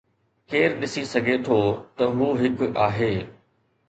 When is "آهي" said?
2.87-3.11